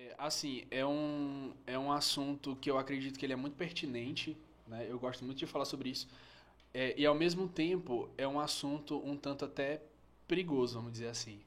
É, 0.00 0.14
assim, 0.16 0.64
é 0.70 0.84
um, 0.86 1.52
é 1.66 1.78
um 1.78 1.92
assunto 1.92 2.56
que 2.56 2.70
eu 2.70 2.78
acredito 2.78 3.18
que 3.18 3.26
ele 3.26 3.34
é 3.34 3.36
muito 3.36 3.54
pertinente, 3.56 4.34
né? 4.66 4.86
Eu 4.88 4.98
gosto 4.98 5.24
muito 5.24 5.36
de 5.36 5.46
falar 5.46 5.66
sobre 5.66 5.90
isso. 5.90 6.08
É, 6.72 6.94
e 6.98 7.04
ao 7.04 7.14
mesmo 7.14 7.46
tempo 7.46 8.08
é 8.16 8.26
um 8.26 8.40
assunto 8.40 8.96
um 9.04 9.16
tanto 9.16 9.44
até 9.44 9.82
perigoso, 10.26 10.76
vamos 10.76 10.92
dizer 10.92 11.08
assim. 11.08 11.40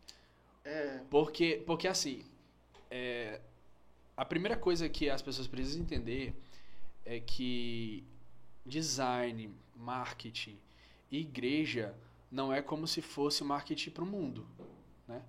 É, 0.63 1.01
Porque, 1.09 1.63
porque 1.65 1.87
assim, 1.87 2.23
é, 2.91 3.41
a 4.15 4.23
primeira 4.23 4.55
coisa 4.55 4.87
que 4.87 5.09
as 5.09 5.21
pessoas 5.21 5.47
precisam 5.47 5.81
entender 5.81 6.35
é 7.05 7.19
que 7.19 8.03
design, 8.65 9.51
marketing 9.75 10.57
igreja 11.11 11.95
não 12.31 12.51
é 12.51 12.61
como 12.61 12.87
se 12.87 13.01
fosse 13.01 13.43
marketing 13.43 13.91
para 13.91 14.03
o 14.03 14.07
mundo, 14.07 14.47
né? 15.07 15.21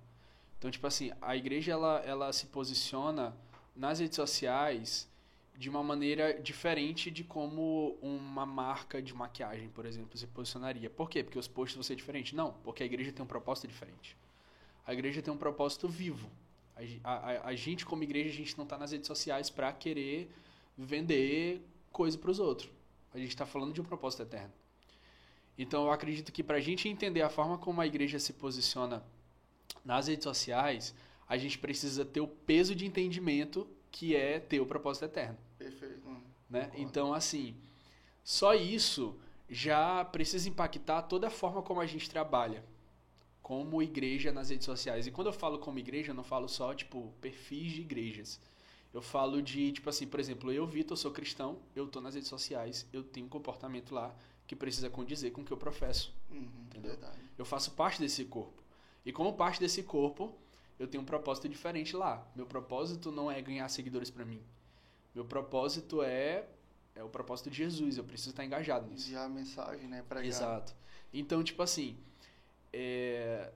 Então, 0.57 0.71
tipo 0.71 0.85
assim, 0.87 1.11
a 1.21 1.35
igreja 1.35 1.71
ela, 1.71 1.99
ela 2.05 2.33
se 2.33 2.47
posiciona 2.47 3.35
nas 3.75 3.99
redes 3.99 4.15
sociais 4.15 5.07
de 5.57 5.69
uma 5.69 5.83
maneira 5.83 6.33
diferente 6.41 7.09
de 7.11 7.23
como 7.23 7.97
uma 8.01 8.45
marca 8.45 9.01
de 9.01 9.13
maquiagem, 9.13 9.69
por 9.69 9.85
exemplo, 9.85 10.17
se 10.17 10.27
posicionaria. 10.27 10.89
Por 10.89 11.09
quê? 11.09 11.23
Porque 11.23 11.39
os 11.39 11.47
posts 11.47 11.75
vão 11.75 11.83
ser 11.83 11.95
diferentes? 11.95 12.33
Não, 12.33 12.53
porque 12.63 12.83
a 12.83 12.85
igreja 12.85 13.11
tem 13.11 13.23
um 13.23 13.27
propósito 13.27 13.67
diferente. 13.67 14.17
A 14.85 14.93
igreja 14.93 15.21
tem 15.21 15.33
um 15.33 15.37
propósito 15.37 15.87
vivo. 15.87 16.29
A, 17.03 17.13
a- 17.13 17.47
a 17.49 17.55
gente, 17.55 17.85
como 17.85 18.03
igreja, 18.03 18.29
a 18.29 18.33
gente 18.33 18.57
não 18.57 18.65
está 18.65 18.77
nas 18.77 18.91
redes 18.91 19.07
sociais 19.07 19.49
para 19.49 19.71
querer 19.71 20.29
vender 20.77 21.61
coisa 21.91 22.17
para 22.17 22.31
os 22.31 22.39
outros. 22.39 22.69
A 23.13 23.17
gente 23.17 23.29
está 23.29 23.45
falando 23.45 23.71
de 23.73 23.79
um 23.79 23.83
propósito 23.85 24.23
eterno. 24.23 24.51
Então, 25.57 25.85
eu 25.85 25.91
acredito 25.91 26.33
que 26.33 26.43
para 26.43 26.57
a 26.57 26.61
gente 26.61 26.89
entender 26.89 27.21
a 27.21 27.29
forma 27.29 27.57
como 27.57 27.79
a 27.79 27.87
igreja 27.87 28.19
se 28.19 28.33
posiciona 28.33 29.01
nas 29.85 30.07
redes 30.07 30.23
sociais, 30.23 30.93
a 31.29 31.37
gente 31.37 31.57
precisa 31.57 32.03
ter 32.03 32.19
o 32.19 32.27
peso 32.27 32.75
de 32.75 32.85
entendimento 32.85 33.67
que 33.91 34.15
é 34.15 34.39
ter 34.39 34.59
o 34.59 34.65
propósito 34.65 35.05
eterno 35.05 35.37
perfeito. 35.57 36.07
Né? 36.49 36.65
Concordo. 36.65 36.81
Então, 36.81 37.13
assim, 37.13 37.55
só 38.23 38.53
isso 38.53 39.17
já 39.49 40.03
precisa 40.05 40.47
impactar 40.49 41.03
toda 41.03 41.27
a 41.27 41.29
forma 41.29 41.61
como 41.61 41.81
a 41.81 41.85
gente 41.85 42.09
trabalha 42.09 42.63
como 43.41 43.81
igreja 43.81 44.31
nas 44.31 44.49
redes 44.49 44.65
sociais. 44.65 45.05
E 45.05 45.11
quando 45.11 45.27
eu 45.27 45.33
falo 45.33 45.59
como 45.59 45.77
igreja, 45.77 46.11
eu 46.11 46.15
não 46.15 46.23
falo 46.23 46.47
só, 46.47 46.73
tipo, 46.73 47.13
perfis 47.21 47.73
de 47.73 47.81
igrejas. 47.81 48.39
Eu 48.91 49.01
falo 49.01 49.41
de, 49.41 49.71
tipo 49.71 49.89
assim, 49.89 50.07
por 50.07 50.19
exemplo, 50.19 50.51
eu, 50.51 50.65
Vitor, 50.65 50.97
sou 50.97 51.11
cristão, 51.11 51.59
eu 51.75 51.85
tô 51.87 52.01
nas 52.01 52.15
redes 52.15 52.29
sociais, 52.29 52.87
eu 52.93 53.03
tenho 53.03 53.25
um 53.25 53.29
comportamento 53.29 53.93
lá 53.93 54.15
que 54.47 54.55
precisa 54.55 54.89
condizer 54.89 55.31
com 55.31 55.41
o 55.41 55.45
que 55.45 55.51
eu 55.51 55.57
professo. 55.57 56.13
Uhum, 56.31 56.49
Entendeu? 56.65 56.91
Verdade. 56.91 57.19
Eu 57.37 57.45
faço 57.45 57.71
parte 57.71 57.99
desse 57.99 58.25
corpo. 58.25 58.63
E 59.05 59.11
como 59.11 59.33
parte 59.33 59.59
desse 59.59 59.83
corpo, 59.83 60.35
eu 60.79 60.87
tenho 60.87 61.03
um 61.03 61.05
propósito 61.05 61.47
diferente 61.47 61.95
lá. 61.95 62.25
Meu 62.35 62.45
propósito 62.45 63.11
não 63.11 63.29
é 63.29 63.41
ganhar 63.41 63.67
seguidores 63.69 64.09
pra 64.09 64.25
mim. 64.25 64.41
Meu 65.13 65.23
propósito 65.23 66.01
é 66.01 66.47
é 66.95 67.03
o 67.03 67.09
propósito 67.09 67.49
de 67.49 67.57
Jesus. 67.57 67.97
Eu 67.97 68.03
preciso 68.03 68.29
estar 68.31 68.45
engajado 68.45 68.87
nisso. 68.87 69.07
Enviar 69.07 69.25
a 69.25 69.29
mensagem, 69.29 69.87
né? 69.87 70.03
Pregar. 70.07 70.25
Exato. 70.25 70.73
Então, 71.13 71.43
tipo 71.43 71.61
assim, 71.61 71.97
é, 72.71 73.51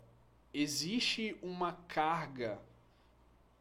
existe 0.53 1.37
uma 1.41 1.73
carga. 1.87 2.59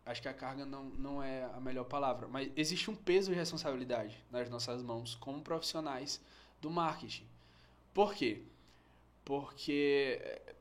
Acho 0.05 0.23
que 0.23 0.29
a 0.29 0.35
carga 0.35 0.65
não, 0.65 0.85
não 0.85 1.23
é 1.23 1.45
a 1.45 1.61
melhor 1.61 1.85
palavra, 1.85 2.27
mas 2.27 2.51
existe 2.57 2.91
um 2.91 2.97
peso 2.97 3.31
de 3.31 3.37
responsabilidade 3.37 4.25
nas 4.31 4.49
nossas 4.49 4.83
mãos 4.83 5.15
como 5.15 5.43
profissionais 5.43 6.21
do 6.61 6.71
marketing. 6.71 7.27
Por 7.93 8.15
quê? 8.15 8.43
Porque, 9.29 10.19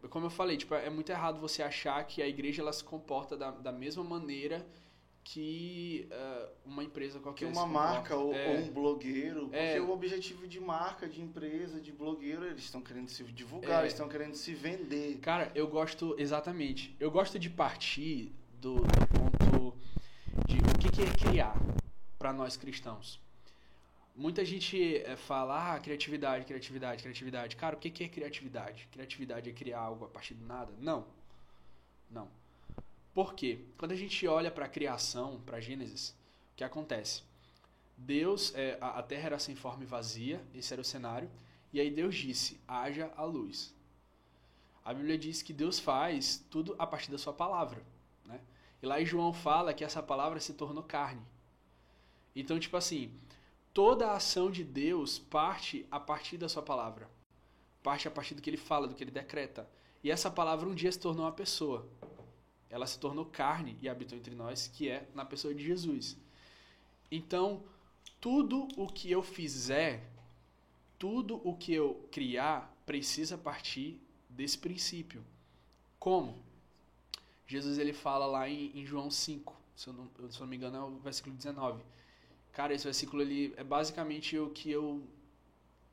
como 0.09 0.25
eu 0.25 0.29
falei, 0.29 0.57
tipo, 0.57 0.75
é 0.75 0.89
muito 0.89 1.09
errado 1.09 1.39
você 1.39 1.63
achar 1.63 2.03
que 2.05 2.21
a 2.21 2.27
igreja 2.27 2.61
ela 2.61 2.73
se 2.73 2.83
comporta 2.83 3.37
da, 3.37 3.49
da 3.49 3.71
mesma 3.71 4.03
maneira 4.03 4.67
que 5.23 6.05
eh, 6.11 6.49
uma 6.65 6.83
empresa 6.83 7.17
Que 7.17 7.23
qualquer 7.23 7.45
uma 7.45 7.61
se 7.61 7.67
marca 7.69 8.17
ou, 8.17 8.33
É. 8.33 8.49
ou 8.49 8.55
um 8.57 8.69
blogueiro, 8.69 9.43
porque 9.43 9.57
É. 9.57 9.79
o 9.79 9.89
objetivo 9.89 10.45
de 10.45 10.59
marca, 10.59 11.07
de 11.07 11.21
empresa, 11.21 11.79
de 11.79 11.93
blogueiro, 11.93 12.43
eles 12.45 12.63
estão 12.65 12.81
querendo 12.81 13.07
se 13.07 13.23
divulgar, 13.23 13.79
É. 13.79 13.83
eles 13.83 13.93
estão 13.93 14.09
querendo 14.09 14.35
se 14.35 14.53
vender. 14.53 15.17
Cara, 15.19 15.49
eu 15.55 15.67
gosto, 15.69 16.13
exatamente. 16.19 16.93
Eu 16.99 17.09
gosto 17.09 17.39
de 17.39 17.49
partir 17.49 18.35
do, 18.59 18.75
do 18.75 19.07
ponto 19.17 19.77
de 20.45 20.57
o 20.57 20.77
que, 20.77 20.91
que 20.91 21.01
é 21.03 21.29
criar 21.29 21.55
para 22.19 22.33
nós 22.33 22.57
cristãos. 22.57 23.21
Muita 24.17 24.43
gente 24.43 24.97
eh, 24.97 25.15
fala, 25.15 25.75
ah, 25.75 25.79
criatividade, 25.79 26.43
criatividade, 26.43 27.03
criatividade. 27.03 27.55
Cara, 27.55 27.75
o 27.75 27.79
que, 27.79 28.03
é 28.03 28.09
criatividade? 28.09 28.87
Criatividade 28.91 29.47
é 29.47 29.53
criar 29.53 29.79
algo 29.79 30.05
a 30.05 30.07
partir 30.07 30.33
do 30.33 30.43
nada? 30.43 30.73
Não. 30.79 31.05
Não. 32.09 32.27
Por 33.13 33.35
quê? 33.35 33.59
Quando 33.77 33.91
a 33.91 33.95
gente 33.95 34.27
olha 34.27 34.49
para 34.49 34.65
a 34.65 34.69
criação, 34.69 35.39
para 35.45 35.59
Gênesis, 35.59 36.15
o 36.53 36.55
que 36.55 36.63
acontece? 36.63 37.21
Deus, 37.95 38.55
a, 38.81 38.99
a 38.99 39.03
terra 39.03 39.27
era 39.27 39.39
sem 39.39 39.55
forma 39.55 39.83
e 39.83 39.85
vazia, 39.85 40.43
esse 40.51 40.73
era 40.73 40.81
o 40.81 40.85
cenário, 40.85 41.29
e 41.71 41.79
aí 41.79 41.91
Deus 41.91 42.15
disse: 42.15 42.59
haja 42.67 43.11
a 43.15 43.23
luz. 43.23 43.71
A 44.83 44.95
Bíblia 44.95 45.17
diz 45.17 45.43
que 45.43 45.53
Deus 45.53 45.77
faz 45.79 46.43
tudo 46.49 46.75
a 46.79 46.87
partir 46.87 47.11
da 47.11 47.19
sua 47.19 47.33
palavra, 47.33 47.83
né? 48.25 48.39
E 48.81 48.85
lá 48.87 48.99
em 48.99 49.05
João 49.05 49.31
fala 49.31 49.75
que 49.75 49.83
essa 49.83 50.01
palavra 50.01 50.39
se 50.39 50.53
tornou 50.53 50.83
carne. 50.83 51.21
Então, 52.35 52.59
tipo 52.59 52.77
assim, 52.77 53.11
toda 53.77 54.07
a 54.07 54.15
ação 54.15 54.49
de 54.49 54.63
Deus 54.63 55.19
parte 55.19 55.85
a 55.91 55.99
partir 55.99 56.35
da 56.35 56.49
sua 56.49 56.63
palavra. 56.63 57.07
Parte 57.83 58.07
a 58.07 58.11
partir 58.11 58.33
do 58.33 58.41
que 58.41 58.49
ele 58.49 58.57
fala, 58.57 58.87
do 58.87 58.95
que 58.95 59.03
ele 59.03 59.11
decreta. 59.11 59.69
E 60.03 60.09
essa 60.09 60.31
palavra 60.31 60.67
um 60.67 60.73
dia 60.73 60.91
se 60.91 60.97
tornou 60.99 61.23
uma 61.23 61.31
pessoa. 61.31 61.87
Ela 62.71 62.87
se 62.87 62.97
tornou 62.97 63.23
carne 63.23 63.77
e 63.79 63.87
habitou 63.87 64.17
entre 64.17 64.33
nós, 64.33 64.67
que 64.67 64.89
é 64.89 65.07
na 65.13 65.23
pessoa 65.23 65.53
de 65.53 65.63
Jesus. 65.63 66.17
Então, 67.11 67.63
tudo 68.19 68.67
o 68.75 68.87
que 68.87 69.11
eu 69.11 69.21
fizer, 69.21 70.09
tudo 70.97 71.39
o 71.47 71.55
que 71.55 71.71
eu 71.71 72.03
criar, 72.11 72.75
precisa 72.83 73.37
partir 73.37 74.01
desse 74.27 74.57
princípio. 74.57 75.23
Como? 75.99 76.41
Jesus 77.45 77.77
ele 77.77 77.93
fala 77.93 78.25
lá 78.25 78.49
em, 78.49 78.75
em 78.75 78.83
João 78.87 79.11
5, 79.11 79.55
se 79.75 79.87
eu, 79.87 79.93
não, 79.93 80.09
se 80.31 80.37
eu 80.37 80.41
não 80.41 80.47
me 80.47 80.55
engano 80.55 80.77
é 80.77 80.81
o 80.81 80.97
versículo 80.97 81.35
19. 81.35 81.83
Cara, 82.53 82.73
esse 82.73 82.83
versículo 82.83 83.21
ele 83.21 83.53
é 83.55 83.63
basicamente 83.63 84.37
o 84.37 84.49
que 84.49 84.71
eu 84.71 85.03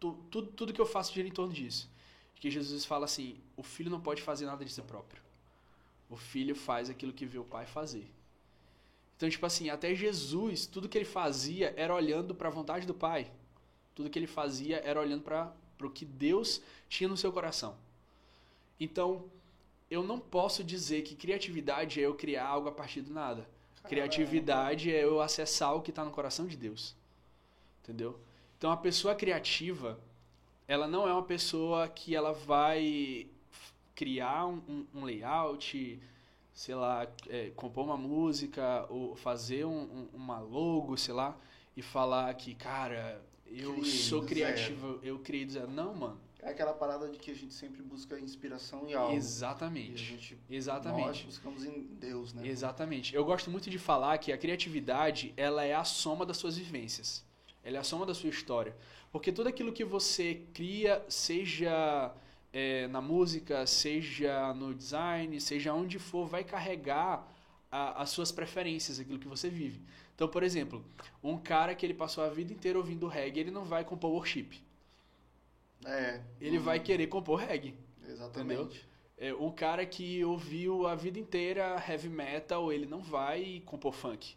tu, 0.00 0.18
tudo, 0.30 0.52
tudo 0.52 0.72
que 0.72 0.80
eu 0.80 0.86
faço 0.86 1.12
gira 1.12 1.28
em 1.28 1.32
torno 1.32 1.52
disso. 1.52 1.88
Que 2.36 2.50
Jesus 2.50 2.84
fala 2.84 3.04
assim: 3.04 3.36
o 3.56 3.62
filho 3.62 3.90
não 3.90 4.00
pode 4.00 4.22
fazer 4.22 4.46
nada 4.46 4.64
de 4.64 4.72
si 4.72 4.82
próprio. 4.82 5.22
O 6.10 6.16
filho 6.16 6.54
faz 6.54 6.90
aquilo 6.90 7.12
que 7.12 7.26
vê 7.26 7.38
o 7.38 7.44
pai 7.44 7.66
fazer. 7.66 8.06
Então, 9.16 9.28
tipo 9.28 9.46
assim, 9.46 9.70
até 9.70 9.94
Jesus, 9.94 10.66
tudo 10.66 10.88
que 10.88 10.98
ele 10.98 11.04
fazia 11.04 11.72
era 11.76 11.94
olhando 11.94 12.34
para 12.34 12.48
a 12.48 12.50
vontade 12.50 12.86
do 12.86 12.92
pai. 12.94 13.30
Tudo 13.94 14.10
que 14.10 14.18
ele 14.18 14.26
fazia 14.26 14.78
era 14.84 15.00
olhando 15.00 15.22
para 15.22 15.54
o 15.80 15.90
que 15.90 16.04
Deus 16.04 16.60
tinha 16.88 17.08
no 17.08 17.16
seu 17.16 17.32
coração. 17.32 17.76
Então, 18.78 19.24
eu 19.90 20.02
não 20.02 20.18
posso 20.18 20.64
dizer 20.64 21.02
que 21.02 21.14
criatividade 21.14 22.00
é 22.00 22.06
eu 22.06 22.14
criar 22.14 22.46
algo 22.46 22.68
a 22.68 22.72
partir 22.72 23.00
do 23.02 23.12
nada. 23.12 23.48
Criatividade 23.88 24.92
é 24.94 25.04
eu 25.04 25.20
acessar 25.20 25.74
o 25.74 25.82
que 25.82 25.90
está 25.90 26.04
no 26.04 26.10
coração 26.10 26.46
de 26.46 26.56
Deus. 26.56 26.94
Entendeu? 27.82 28.18
Então, 28.56 28.70
a 28.72 28.76
pessoa 28.76 29.14
criativa, 29.14 29.98
ela 30.66 30.86
não 30.88 31.06
é 31.06 31.12
uma 31.12 31.22
pessoa 31.22 31.86
que 31.88 32.16
ela 32.16 32.32
vai 32.32 33.26
criar 33.94 34.46
um, 34.46 34.86
um- 34.94 35.04
layout, 35.04 36.00
sei 36.54 36.74
lá, 36.74 37.06
é, 37.28 37.50
compor 37.50 37.84
uma 37.84 37.96
música 37.96 38.86
ou 38.88 39.14
fazer 39.14 39.64
um- 39.66 39.82
um- 39.82 40.08
uma 40.14 40.40
logo, 40.40 40.96
sei 40.96 41.12
lá, 41.14 41.36
e 41.76 41.82
falar 41.82 42.32
que, 42.34 42.54
cara, 42.54 43.20
eu 43.46 43.74
Criei 43.74 43.84
sou 43.90 44.20
do 44.22 44.26
criativo, 44.26 44.98
eu 45.02 45.18
criei 45.18 45.44
do 45.44 45.52
zero. 45.52 45.70
Não, 45.70 45.94
mano. 45.94 46.20
É 46.44 46.50
aquela 46.50 46.74
parada 46.74 47.08
de 47.08 47.18
que 47.18 47.30
a 47.30 47.34
gente 47.34 47.54
sempre 47.54 47.82
busca 47.82 48.20
inspiração 48.20 48.86
em 48.86 48.92
algo. 48.92 49.12
E 49.12 49.14
a 49.14 49.16
Exatamente. 49.16 49.96
gente, 49.96 50.34
nós 50.34 50.42
Exatamente. 50.50 51.24
buscamos 51.24 51.64
em 51.64 51.84
Deus, 51.98 52.34
né? 52.34 52.46
Exatamente. 52.46 53.14
Eu 53.14 53.24
gosto 53.24 53.50
muito 53.50 53.70
de 53.70 53.78
falar 53.78 54.18
que 54.18 54.30
a 54.30 54.36
criatividade, 54.36 55.32
ela 55.38 55.64
é 55.64 55.74
a 55.74 55.84
soma 55.84 56.26
das 56.26 56.36
suas 56.36 56.58
vivências. 56.58 57.24
Ela 57.64 57.78
é 57.78 57.80
a 57.80 57.82
soma 57.82 58.04
da 58.04 58.12
sua 58.14 58.28
história. 58.28 58.76
Porque 59.10 59.32
tudo 59.32 59.48
aquilo 59.48 59.72
que 59.72 59.84
você 59.86 60.42
cria, 60.52 61.02
seja 61.08 62.12
é, 62.52 62.86
na 62.88 63.00
música, 63.00 63.66
seja 63.66 64.52
no 64.52 64.74
design, 64.74 65.40
seja 65.40 65.72
onde 65.72 65.98
for, 65.98 66.26
vai 66.28 66.44
carregar 66.44 67.26
a- 67.72 68.02
as 68.02 68.10
suas 68.10 68.30
preferências, 68.30 69.00
aquilo 69.00 69.18
que 69.18 69.26
você 69.26 69.48
vive. 69.48 69.80
Então, 70.14 70.28
por 70.28 70.42
exemplo, 70.42 70.84
um 71.22 71.38
cara 71.38 71.74
que 71.74 71.84
ele 71.86 71.94
passou 71.94 72.22
a 72.22 72.28
vida 72.28 72.52
inteira 72.52 72.78
ouvindo 72.78 73.08
reggae, 73.08 73.40
ele 73.40 73.50
não 73.50 73.64
vai 73.64 73.82
compor 73.82 74.10
worship. 74.12 74.60
É. 75.84 76.20
Ele 76.40 76.58
hum, 76.58 76.62
vai 76.62 76.80
querer 76.80 77.06
compor 77.06 77.40
reggae. 77.40 77.74
Exatamente. 78.06 78.86
É, 79.16 79.32
um 79.34 79.50
cara 79.50 79.86
que 79.86 80.24
ouviu 80.24 80.86
a 80.86 80.94
vida 80.94 81.18
inteira 81.18 81.82
heavy 81.88 82.08
metal, 82.08 82.72
ele 82.72 82.86
não 82.86 83.00
vai 83.00 83.62
compor 83.64 83.92
funk. 83.92 84.36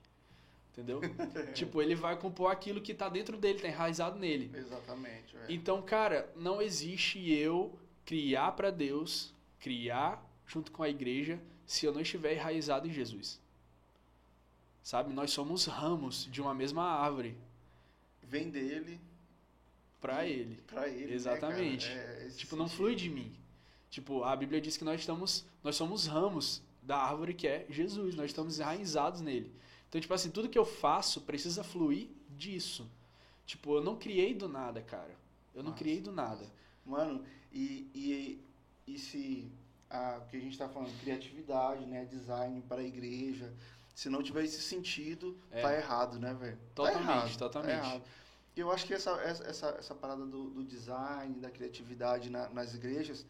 Entendeu? 0.72 1.02
tipo, 1.54 1.82
ele 1.82 1.96
vai 1.96 2.18
compor 2.18 2.52
aquilo 2.52 2.82
que 2.82 2.94
tá 2.94 3.10
dentro 3.10 3.38
dele, 3.38 3.60
tá 3.60 3.68
enraizado 3.68 4.20
nele. 4.20 4.52
Exatamente. 4.54 5.36
é. 5.36 5.46
Então, 5.50 5.82
cara, 5.82 6.32
não 6.36 6.62
existe 6.62 7.32
eu 7.32 7.78
criar 8.06 8.52
pra 8.52 8.70
Deus, 8.70 9.34
criar 9.60 10.24
junto 10.46 10.72
com 10.72 10.84
a 10.84 10.90
igreja, 10.90 11.40
se 11.66 11.86
eu 11.86 11.92
não 11.92 12.02
estiver 12.02 12.34
enraizado 12.34 12.88
em 12.88 12.94
Jesus. 12.94 13.42
Sabe? 14.84 15.12
Nós 15.12 15.32
somos 15.32 15.66
ramos 15.66 16.30
de 16.32 16.42
uma 16.42 16.54
mesma 16.54 16.84
árvore 16.84 17.36
Vem 18.28 18.50
dele 18.50 19.00
para 20.02 20.26
e- 20.26 20.32
ele. 20.32 20.62
pra 20.68 20.88
ele. 20.88 21.08
né, 21.08 21.14
Exatamente. 21.14 21.88
cara? 21.88 22.00
É, 22.00 22.30
Tipo, 22.36 22.56
não 22.56 22.68
flui 22.68 22.96
de 22.96 23.10
mim. 23.10 23.32
Tipo, 23.90 24.24
a 24.24 24.36
Bíblia 24.36 24.60
diz 24.62 24.78
que 24.78 24.84
nós 24.84 25.00
estamos, 25.00 25.46
nós 25.64 25.76
somos 25.76 26.06
ramos 26.08 26.62
da 26.82 26.98
árvore 26.98 27.34
que 27.34 27.48
é 27.48 27.66
Jesus, 27.70 28.16
nós 28.16 28.28
estamos 28.28 28.60
enraizados 28.60 29.22
nele. 29.22 29.52
Então, 29.90 30.00
tipo 30.00 30.14
assim, 30.14 30.30
tudo 30.30 30.50
que 30.50 30.58
eu 30.60 30.66
faço 30.66 31.22
precisa 31.22 31.64
fluir 31.64 32.10
disso. 32.30 32.90
Tipo, 33.46 33.76
eu 33.78 33.84
não 33.84 33.96
criei 33.96 34.34
do 34.34 34.48
nada, 34.50 34.82
cara. 34.82 35.16
Eu 35.56 35.64
não 35.64 35.72
Massa, 35.72 35.84
criei 35.84 36.02
do 36.02 36.12
nada. 36.12 36.46
Mano, 36.86 37.24
e, 37.52 37.90
e, 37.96 38.42
e 38.86 39.00
se 39.00 39.50
a, 39.90 40.20
o 40.22 40.30
que 40.30 40.36
a 40.38 40.40
gente 40.40 40.58
tá 40.58 40.68
falando, 40.68 40.92
criatividade, 41.00 41.86
né? 41.86 42.06
Design 42.06 42.62
para 42.68 42.82
a 42.82 42.84
igreja. 42.84 43.52
Se 43.96 44.10
não 44.10 44.22
tiver 44.22 44.44
esse 44.44 44.62
sentido, 44.62 45.36
É. 45.50 45.62
tá 45.62 45.74
errado, 45.74 46.20
né, 46.20 46.34
velho? 46.34 46.58
Totalmente, 46.76 47.06
tá 47.08 47.14
errado, 47.14 47.38
totalmente. 47.38 47.80
Tá 47.82 47.88
errado. 47.88 48.04
E 48.58 48.60
eu 48.60 48.72
acho 48.72 48.88
que 48.88 48.94
essa, 48.96 49.12
essa, 49.22 49.68
essa, 49.78 49.94
parada 49.94 50.26
do, 50.26 50.50
do 50.50 50.64
design, 50.64 51.36
da 51.40 51.52
criatividade 51.52 52.28
na- 52.32 52.50
nas 52.50 52.74
igrejas, 52.74 53.24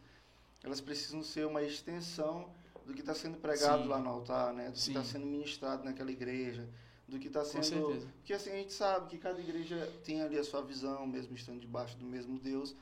elas 0.64 0.80
precisam 0.80 1.22
ser 1.22 1.46
uma 1.46 1.62
extensão 1.62 2.50
do 2.86 2.94
que 2.94 3.02
está 3.02 3.14
sendo 3.14 3.38
pregado 3.38 3.84
Sim. 3.84 3.90
lá 3.90 4.00
no 4.00 4.10
altar, 4.10 4.54
né? 4.54 4.68
Do 4.68 4.72
que 4.72 4.80
Sim. 4.80 4.92
está 4.92 5.04
sendo 5.04 5.26
ministrado 5.26 5.84
naquela 5.84 6.10
igreja, 6.10 6.66
do 7.10 7.20
que 7.20 7.28
está 7.28 7.44
sendo 7.44 8.08
porque 8.16 8.34
assim, 8.34 8.52
a 8.52 8.56
gente 8.56 8.72
sabe 8.72 9.10
que 9.10 9.18
cada 9.18 9.38
igreja 9.38 9.92
tem 10.06 10.22
ali 10.22 10.38
a 10.40 10.46
sua 10.46 10.62
visão, 10.62 11.06
mesmo 11.06 11.36
estando 11.36 11.60
debaixo 11.60 11.98
do 11.98 12.06
mesmo 12.06 12.40
Deus. 12.40 12.74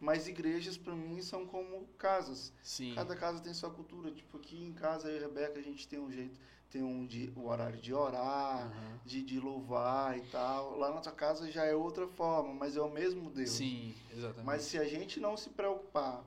Mas 0.00 0.28
igrejas, 0.28 0.76
para 0.76 0.94
mim, 0.94 1.22
são 1.22 1.46
como 1.46 1.86
casas. 1.98 2.52
Sim. 2.62 2.94
Cada 2.94 3.14
casa 3.16 3.40
tem 3.40 3.54
sua 3.54 3.70
cultura. 3.70 4.10
Tipo, 4.10 4.36
aqui 4.36 4.62
em 4.62 4.72
casa, 4.72 5.08
eu 5.08 5.14
e 5.20 5.24
a 5.24 5.28
Rebeca, 5.28 5.58
a 5.58 5.62
gente 5.62 5.86
tem 5.88 5.98
um 5.98 6.10
jeito, 6.10 6.38
tem 6.70 6.82
um, 6.82 7.06
de, 7.06 7.32
um 7.36 7.46
horário 7.46 7.80
de 7.80 7.94
orar, 7.94 8.66
Aham. 8.66 9.00
de, 9.04 9.22
de 9.22 9.38
louvar 9.40 10.18
e 10.18 10.22
tal. 10.22 10.76
Lá 10.76 10.92
na 10.92 11.02
sua 11.02 11.12
casa 11.12 11.50
já 11.50 11.64
é 11.64 11.74
outra 11.74 12.06
forma, 12.08 12.52
mas 12.52 12.76
é 12.76 12.80
o 12.82 12.90
mesmo 12.90 13.30
Deus. 13.30 13.50
Sim, 13.50 13.94
exatamente. 14.12 14.44
Mas 14.44 14.62
se 14.62 14.78
a 14.78 14.84
gente 14.84 15.20
não 15.20 15.36
se 15.36 15.48
preocupar 15.50 16.24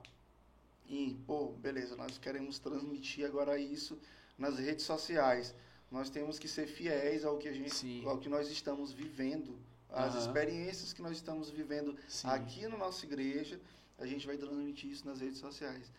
em, 0.88 1.14
pô, 1.26 1.48
beleza, 1.48 1.94
nós 1.96 2.18
queremos 2.18 2.58
transmitir 2.58 3.26
agora 3.26 3.58
isso 3.58 3.98
nas 4.38 4.58
redes 4.58 4.84
sociais. 4.86 5.54
Nós 5.90 6.10
temos 6.10 6.38
que 6.38 6.48
ser 6.48 6.66
fiéis 6.66 7.24
ao 7.24 7.38
que 7.38 7.48
a 7.48 7.52
gente, 7.52 7.74
Sim. 7.74 8.04
ao 8.06 8.18
que 8.18 8.28
nós 8.28 8.50
estamos 8.50 8.92
vivendo, 8.92 9.58
às 9.90 10.14
Aham. 10.14 10.18
experiências 10.18 10.92
que 10.92 11.02
nós 11.02 11.12
estamos 11.12 11.50
vivendo 11.50 11.96
Sim. 12.08 12.28
aqui 12.28 12.66
na 12.68 12.76
nossa 12.76 13.04
igreja, 13.04 13.60
a 13.98 14.06
gente 14.06 14.26
vai 14.26 14.36
transmitir 14.36 14.90
isso 14.90 15.06
nas 15.06 15.20
redes 15.20 15.38
sociais. 15.38 15.90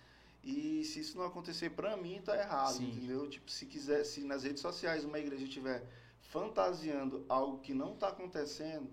E 0.43 0.83
se 0.85 1.01
isso 1.01 1.17
não 1.17 1.25
acontecer, 1.25 1.71
pra 1.71 1.97
mim 1.97 2.21
tá 2.23 2.37
errado, 2.37 2.77
Sim. 2.77 2.91
entendeu? 2.91 3.29
Tipo, 3.29 3.49
se 3.51 3.65
quiser, 3.65 4.03
se 4.05 4.21
nas 4.23 4.43
redes 4.43 4.61
sociais 4.61 5.03
uma 5.03 5.19
igreja 5.19 5.43
estiver 5.43 5.83
fantasiando 6.21 7.25
algo 7.27 7.59
que 7.59 7.73
não 7.73 7.95
tá 7.95 8.09
acontecendo, 8.09 8.89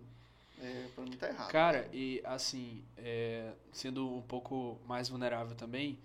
é, 0.58 0.88
para 0.94 1.04
mim 1.04 1.16
tá 1.16 1.28
errado. 1.28 1.50
Cara, 1.52 1.88
e 1.92 2.20
assim, 2.24 2.82
é, 2.96 3.52
sendo 3.72 4.12
um 4.12 4.22
pouco 4.22 4.78
mais 4.86 5.08
vulnerável 5.08 5.54
também, 5.54 5.98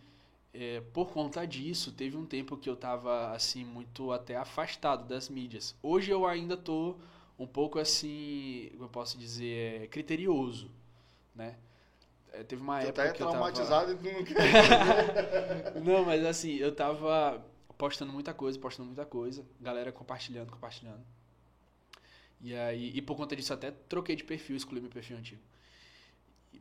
é, 0.53 0.81
por 0.93 1.11
conta 1.11 1.47
disso, 1.47 1.91
teve 1.91 2.17
um 2.17 2.25
tempo 2.25 2.57
que 2.57 2.69
eu 2.69 2.75
tava, 2.75 3.31
assim, 3.31 3.63
muito 3.63 4.11
até 4.11 4.35
afastado 4.35 5.07
das 5.07 5.29
mídias. 5.29 5.73
Hoje 5.81 6.11
eu 6.11 6.27
ainda 6.27 6.57
tô 6.57 6.97
um 7.41 7.47
pouco, 7.47 7.79
assim, 7.79 8.69
como 8.73 8.85
eu 8.85 8.89
posso 8.89 9.17
dizer, 9.17 9.83
é, 9.83 9.87
criterioso, 9.87 10.71
né? 11.35 11.57
É, 12.31 12.43
teve 12.43 12.61
uma 12.61 12.79
Tu 12.79 12.87
época 12.87 13.03
tá 13.03 13.11
que 13.11 13.21
eu 13.21 13.27
tava... 13.27 13.51
traumatizado 13.51 13.91
e 13.93 13.95
tu 13.97 14.03
não 14.03 14.23
quer. 14.23 15.81
Não, 15.83 16.05
mas 16.05 16.25
assim, 16.25 16.55
eu 16.55 16.73
tava 16.73 17.43
postando 17.77 18.13
muita 18.13 18.33
coisa, 18.33 18.59
postando 18.59 18.87
muita 18.87 19.05
coisa, 19.05 19.45
galera 19.59 19.91
compartilhando, 19.91 20.51
compartilhando. 20.51 21.03
E 22.39 22.55
aí, 22.55 22.91
e 22.95 23.01
por 23.01 23.17
conta 23.17 23.35
disso 23.35 23.53
até 23.53 23.71
troquei 23.71 24.15
de 24.15 24.23
perfil, 24.23 24.55
excluí 24.55 24.79
meu 24.79 24.89
perfil 24.89 25.17
antigo. 25.17 25.41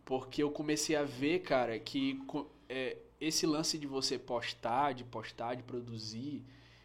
Porque 0.04 0.42
eu 0.42 0.50
comecei 0.50 0.96
a 0.96 1.04
ver, 1.04 1.40
cara, 1.40 1.78
que 1.78 2.20
é, 2.68 2.96
esse 3.20 3.46
lance 3.46 3.78
de 3.78 3.86
você 3.86 4.18
postar, 4.18 4.92
de 4.92 5.04
postar, 5.04 5.54
de 5.54 5.62
produzir, 5.62 6.42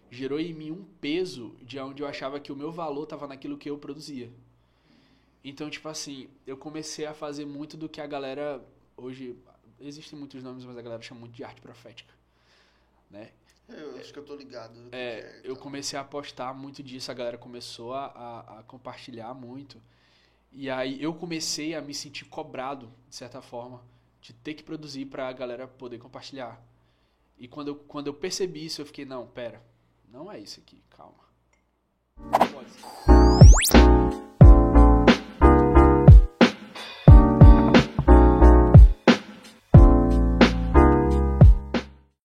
gerou 0.10 0.40
em 0.40 0.54
mim 0.54 0.72
um 0.72 0.84
peso 1.02 1.56
de 1.62 1.80
onde 1.80 2.02
eu 2.02 2.08
achava 2.08 2.40
que 2.40 2.52
o 2.52 2.56
meu 2.56 2.72
valor 2.72 3.06
tava 3.06 3.28
naquilo 3.28 3.58
que 3.58 3.70
eu 3.70 3.78
produzia. 3.78 4.32
Então, 5.44 5.70
tipo 5.70 5.88
assim, 5.88 6.28
eu 6.46 6.58
comecei 6.58 7.06
a 7.06 7.14
fazer 7.14 7.46
muito 7.46 7.78
do 7.78 7.88
que 7.88 8.02
a 8.02 8.08
galera 8.08 8.64
hoje 8.98 9.38
existem 9.80 10.18
muitos 10.18 10.42
nomes, 10.44 10.64
mas 10.64 10.78
a 10.78 10.82
galera 10.82 11.02
chama 11.02 11.22
muito 11.22 11.34
de 11.34 11.44
arte 11.44 11.62
profética, 11.62 12.14
né? 13.10 13.32
Eu 13.68 13.98
acho 13.98 14.14
que 14.14 14.20
eu 14.20 14.24
tô 14.24 14.36
ligado. 14.36 14.90
É, 14.92 14.98
é, 14.98 15.42
eu 15.44 15.52
então. 15.52 15.64
comecei 15.64 15.98
a 15.98 16.04
postar 16.04 16.54
muito 16.54 16.84
disso, 16.84 17.12
a 17.12 17.14
galera 17.14 17.38
começou 17.38 17.94
a, 17.94 18.06
a, 18.06 18.60
a 18.60 18.64
compartilhar 18.64 19.34
muito. 19.34 19.82
E 20.52 20.70
aí 20.70 21.02
eu 21.02 21.14
comecei 21.14 21.76
a 21.76 21.82
me 21.82 21.94
sentir 21.94 22.26
cobrado, 22.26 22.92
de 23.10 23.16
certa 23.16 23.42
forma, 23.42 23.84
de 24.22 24.34
ter 24.34 24.54
que 24.54 24.64
produzir 24.64 25.06
pra 25.06 25.32
galera 25.34 25.68
poder 25.68 25.98
compartilhar. 25.98 26.60
E 27.38 27.48
quando 27.48 27.70
eu, 27.70 27.76
quando 27.76 28.08
eu 28.08 28.14
percebi 28.14 28.66
isso, 28.66 28.82
eu 28.82 28.86
fiquei, 28.86 29.04
não, 29.04 29.28
pera, 29.28 29.62
não 30.16 30.32
é 30.32 30.40
isso 30.40 30.62
aqui, 30.62 30.82
calma. 30.90 31.26
Pode. 32.54 32.72